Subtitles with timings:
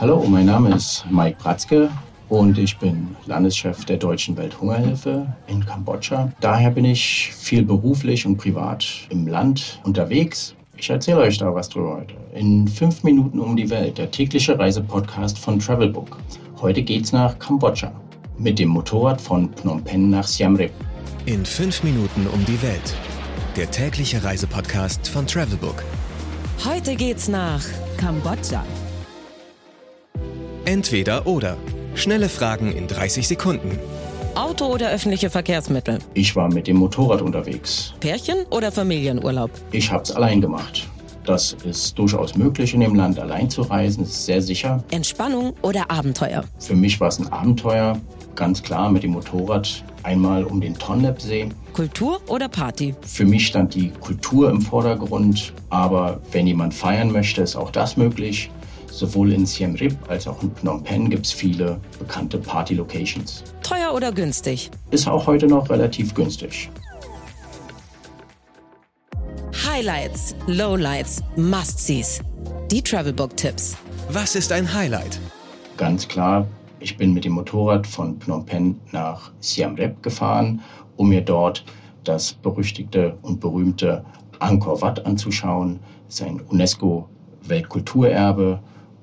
[0.00, 1.90] Hallo, mein Name ist Mike Bratzke
[2.28, 6.30] und ich bin Landeschef der Deutschen Welthungerhilfe in Kambodscha.
[6.40, 10.54] Daher bin ich viel beruflich und privat im Land unterwegs.
[10.76, 12.14] Ich erzähle euch da was drüber heute.
[12.34, 16.18] In fünf Minuten um die Welt, der tägliche Reisepodcast von Travelbook.
[16.60, 17.92] Heute geht's nach Kambodscha
[18.38, 20.70] mit dem Motorrad von Phnom Penh nach Siem Reap.
[21.26, 22.94] In fünf Minuten um die Welt,
[23.56, 25.82] der tägliche Reisepodcast von Travelbook.
[26.64, 27.62] Heute geht's nach
[27.96, 28.64] Kambodscha.
[30.68, 31.56] Entweder oder.
[31.94, 33.78] Schnelle Fragen in 30 Sekunden.
[34.34, 35.98] Auto oder öffentliche Verkehrsmittel?
[36.12, 37.94] Ich war mit dem Motorrad unterwegs.
[38.00, 39.50] Pärchen oder Familienurlaub?
[39.72, 40.86] Ich hab's allein gemacht.
[41.24, 44.02] Das ist durchaus möglich, in dem Land allein zu reisen.
[44.02, 44.84] Das ist sehr sicher.
[44.90, 46.44] Entspannung oder Abenteuer?
[46.58, 47.98] Für mich war es ein Abenteuer.
[48.34, 51.48] Ganz klar mit dem Motorrad einmal um den Tonlep-See.
[51.72, 52.94] Kultur oder Party?
[53.00, 55.54] Für mich stand die Kultur im Vordergrund.
[55.70, 58.50] Aber wenn jemand feiern möchte, ist auch das möglich.
[58.98, 63.44] Sowohl in Siem Reap als auch in Phnom Penh gibt es viele bekannte Party-Locations.
[63.62, 64.72] Teuer oder günstig?
[64.90, 66.68] Ist auch heute noch relativ günstig.
[69.64, 72.22] Highlights, Lowlights, Must-Sees.
[72.72, 73.76] Die Travelbook-Tipps.
[74.10, 75.20] Was ist ein Highlight?
[75.76, 76.48] Ganz klar,
[76.80, 80.60] ich bin mit dem Motorrad von Phnom Penh nach Siem Reap gefahren,
[80.96, 81.64] um mir dort
[82.02, 84.04] das berüchtigte und berühmte
[84.40, 85.78] Angkor Wat anzuschauen.
[86.06, 88.58] Das ist ein UNESCO-Weltkulturerbe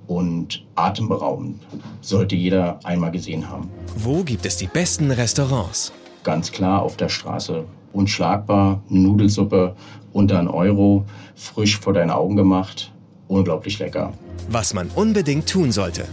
[0.07, 1.61] und atemberaubend.
[2.01, 3.69] Sollte jeder einmal gesehen haben.
[3.95, 5.91] Wo gibt es die besten Restaurants?
[6.23, 7.65] Ganz klar auf der Straße.
[7.93, 9.75] Unschlagbar, Nudelsuppe
[10.15, 11.03] unter einen Euro,
[11.35, 12.93] frisch vor deinen Augen gemacht,
[13.27, 14.13] unglaublich lecker.
[14.49, 16.05] Was man unbedingt tun sollte.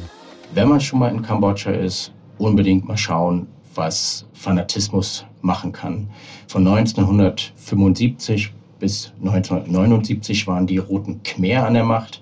[0.55, 6.11] Wenn man schon mal in Kambodscha ist, unbedingt mal schauen, was Fanatismus machen kann.
[6.49, 12.21] Von 1975 bis 1979 waren die Roten Khmer an der Macht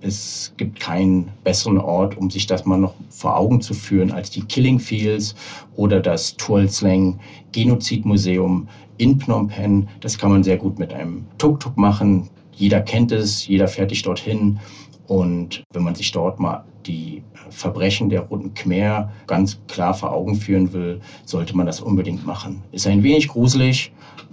[0.00, 4.30] es gibt keinen besseren Ort, um sich das mal noch vor Augen zu führen, als
[4.30, 5.34] die Killing Fields
[5.76, 7.18] oder das Tuol Sleng
[7.52, 9.88] Genozidmuseum in Phnom Penh.
[10.00, 12.30] Das kann man sehr gut mit einem Tuk-Tuk machen.
[12.52, 14.60] Jeder kennt es, jeder fährt dich dorthin.
[15.06, 20.36] Und wenn man sich dort mal die Verbrechen der Roten Khmer ganz klar vor Augen
[20.36, 22.62] führen will, sollte man das unbedingt machen.
[22.72, 23.92] Ist ein wenig gruselig,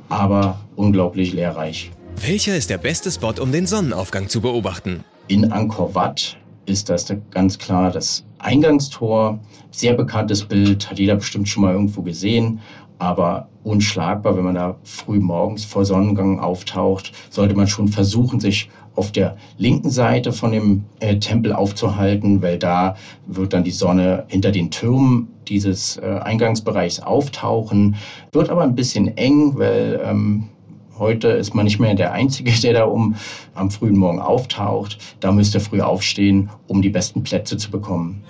[0.09, 1.91] aber unglaublich lehrreich.
[2.17, 5.03] Welcher ist der beste Spot, um den Sonnenaufgang zu beobachten?
[5.27, 6.37] In Angkor Wat
[6.67, 9.39] ist das ganz klar das Eingangstor.
[9.71, 12.59] Sehr bekanntes Bild, hat jeder bestimmt schon mal irgendwo gesehen,
[12.99, 18.69] aber unschlagbar, wenn man da früh morgens vor Sonnengang auftaucht, sollte man schon versuchen, sich
[18.93, 24.25] auf der linken Seite von dem äh, Tempel aufzuhalten, weil da wird dann die Sonne
[24.27, 27.95] hinter den Türmen dieses äh, Eingangsbereichs auftauchen.
[28.31, 30.49] Wird aber ein bisschen eng, weil ähm,
[30.97, 33.15] Heute ist man nicht mehr der Einzige, der da um
[33.53, 34.97] am frühen Morgen auftaucht.
[35.19, 38.23] Da müsst ihr früh aufstehen, um die besten Plätze zu bekommen.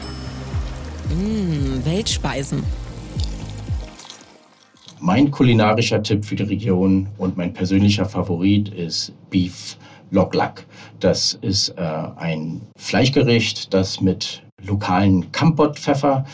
[1.10, 2.64] Mmh, Weltspeisen.
[5.00, 9.78] Mein kulinarischer Tipp für die Region und mein persönlicher Favorit ist Beef
[10.10, 10.66] Lok Lak.
[11.00, 11.82] Das ist äh,
[12.16, 16.26] ein Fleischgericht, das mit lokalen Kampot-Pfeffer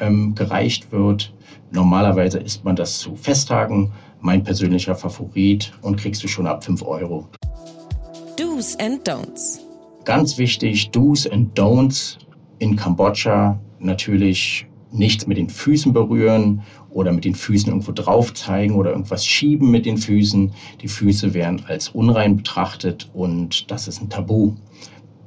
[0.00, 1.32] ähm, gereicht wird.
[1.70, 6.82] Normalerweise isst man das zu Festtagen, mein persönlicher Favorit und kriegst du schon ab 5
[6.82, 7.28] Euro.
[8.36, 9.60] Do's and Don'ts.
[10.04, 12.18] Ganz wichtig, Do's and Don'ts
[12.58, 18.74] in Kambodscha natürlich nichts mit den Füßen berühren oder mit den Füßen irgendwo drauf zeigen
[18.74, 20.52] oder irgendwas schieben mit den Füßen.
[20.80, 24.54] Die Füße werden als unrein betrachtet und das ist ein Tabu.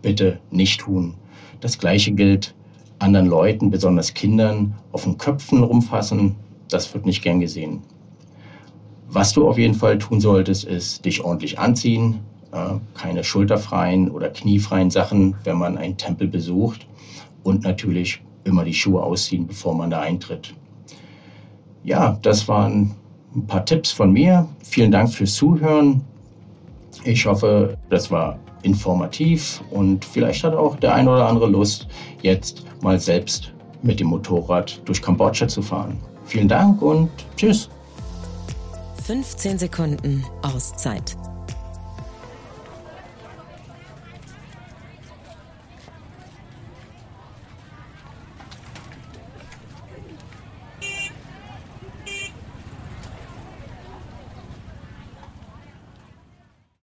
[0.02, 1.16] Bitte nicht tun.
[1.62, 2.54] Das gleiche gilt
[3.00, 6.36] anderen Leuten, besonders Kindern, auf den Köpfen rumfassen.
[6.70, 7.82] Das wird nicht gern gesehen.
[9.10, 12.20] Was du auf jeden Fall tun solltest, ist dich ordentlich anziehen.
[12.96, 16.88] Keine schulterfreien oder kniefreien Sachen, wenn man einen Tempel besucht.
[17.44, 20.54] Und natürlich immer die Schuhe ausziehen, bevor man da eintritt.
[21.84, 22.96] Ja, das waren
[23.36, 24.48] ein paar Tipps von mir.
[24.64, 26.02] Vielen Dank fürs Zuhören.
[27.04, 31.88] Ich hoffe, das war informativ und vielleicht hat auch der ein oder andere Lust,
[32.22, 35.98] jetzt mal selbst mit dem Motorrad durch Kambodscha zu fahren.
[36.26, 37.70] Vielen Dank und tschüss.
[39.04, 41.18] 15 Sekunden Auszeit.